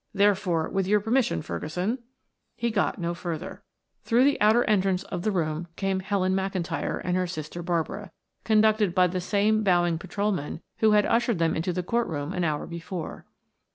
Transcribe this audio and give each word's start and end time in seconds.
Therefore, 0.15 0.67
with 0.67 0.87
your 0.87 0.99
permission, 0.99 1.43
Ferguson" 1.43 1.99
He 2.55 2.71
got 2.71 2.97
no 2.97 3.13
further. 3.13 3.61
Through 4.03 4.23
the 4.23 4.41
outer 4.41 4.63
entrance 4.63 5.03
of 5.03 5.21
the 5.21 5.29
room 5.31 5.67
came 5.75 5.99
Helen 5.99 6.33
McIntyre 6.33 6.99
and 7.03 7.15
her 7.15 7.27
sister 7.27 7.61
Barbara, 7.61 8.09
conducted 8.43 8.95
by 8.95 9.05
the 9.05 9.21
same 9.21 9.61
bowing 9.61 9.99
patrolman 9.99 10.63
who 10.77 10.93
had 10.93 11.05
ushered 11.05 11.37
them 11.37 11.55
into 11.55 11.71
the 11.71 11.83
court 11.83 12.07
room 12.07 12.33
an 12.33 12.43
hour 12.43 12.65
before. 12.65 13.27